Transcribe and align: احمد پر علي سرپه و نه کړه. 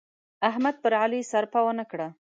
احمد 0.49 0.75
پر 0.83 0.93
علي 1.03 1.21
سرپه 1.31 1.59
و 1.63 1.67
نه 1.79 1.85
کړه. 1.91 2.07